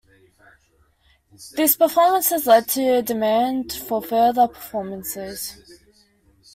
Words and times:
These 1.55 1.75
performances 1.75 2.47
led 2.47 2.67
to 2.69 3.03
demand 3.03 3.71
for 3.71 4.01
further 4.01 4.47
performances. 4.47 5.61